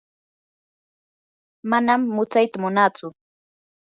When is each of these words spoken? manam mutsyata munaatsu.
manam 1.69 2.01
mutsyata 2.15 2.57
munaatsu. 2.63 3.07